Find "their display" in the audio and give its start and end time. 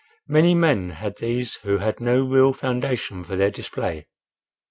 3.35-4.05